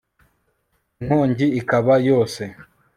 [0.99, 2.43] inkongi ikaba yose